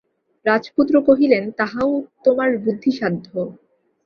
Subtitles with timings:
[0.45, 1.91] রাজপুত্র কহিলেন, তাহাও
[2.23, 3.27] তোমার বুদ্ধিসাধ্য।